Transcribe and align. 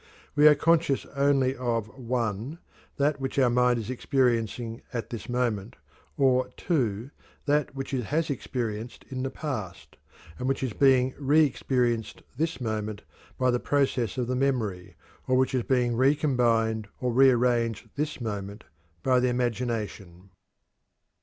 We 0.35 0.47
are 0.47 0.55
conscious 0.55 1.05
only 1.15 1.55
of 1.55 1.87
(1) 1.95 2.57
that 2.97 3.21
which 3.21 3.37
our 3.37 3.51
mind 3.51 3.77
is 3.77 3.91
experiencing 3.91 4.81
at 4.91 5.11
this 5.11 5.29
moment, 5.29 5.75
or 6.17 6.49
(2) 6.57 7.11
that 7.45 7.75
which 7.75 7.93
it 7.93 8.05
has 8.05 8.31
experienced 8.31 9.05
in 9.09 9.21
the 9.21 9.29
past, 9.29 9.97
and 10.39 10.47
which 10.49 10.63
is 10.63 10.73
being 10.73 11.13
re 11.19 11.45
experienced 11.45 12.23
this 12.35 12.59
moment 12.59 13.03
by 13.37 13.51
the 13.51 13.59
process 13.59 14.17
of 14.17 14.25
the 14.25 14.35
memory, 14.35 14.95
or 15.27 15.37
which 15.37 15.53
is 15.53 15.61
being 15.61 15.95
re 15.95 16.15
combined 16.15 16.87
or 16.99 17.13
re 17.13 17.29
arranged 17.29 17.87
this 17.95 18.19
moment 18.19 18.63
by 19.03 19.19
the 19.19 19.29
imagination. 19.29 20.31